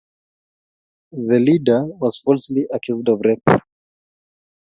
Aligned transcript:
The 1.11 1.37
leader 1.37 1.85
was 1.85 2.17
falsely 2.17 2.65
accused 2.73 3.07
of 3.07 3.19
rape. 3.23 3.47